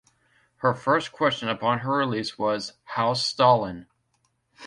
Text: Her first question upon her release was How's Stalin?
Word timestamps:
Her 0.55 0.73
first 0.73 1.11
question 1.11 1.47
upon 1.47 1.77
her 1.81 1.95
release 1.97 2.35
was 2.35 2.73
How's 2.85 3.23
Stalin? 3.23 3.85